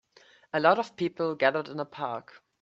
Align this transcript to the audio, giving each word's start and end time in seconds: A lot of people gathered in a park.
A 0.51 0.59
lot 0.59 0.79
of 0.79 0.95
people 0.97 1.35
gathered 1.35 1.67
in 1.69 1.79
a 1.79 1.85
park. 1.85 2.41